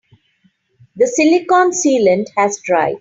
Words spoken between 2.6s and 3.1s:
dried.